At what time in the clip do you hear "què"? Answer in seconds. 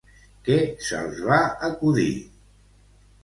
0.45-0.55